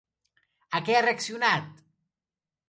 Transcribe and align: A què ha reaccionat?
A 0.79 0.81
què 0.87 0.95
ha 0.97 1.03
reaccionat? 1.07 1.85